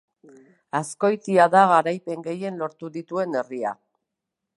[0.77, 3.75] Azkoitia da garaipen gehien lortu dituen herria.